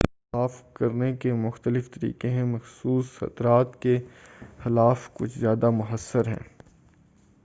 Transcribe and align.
پانی 0.01 0.13
کو 0.31 0.37
صاف 0.37 0.73
کرنے 0.73 1.11
کے 1.15 1.33
مختلف 1.33 1.89
طریقے 1.91 2.29
ہیں 2.29 2.43
مخصوص 2.45 3.11
خطرات 3.15 3.79
کے 3.81 3.97
خلاف 4.63 5.09
کچھ 5.13 5.37
زیادہ 5.39 5.69
مؤثر 5.71 6.27
ہیں 6.27 6.43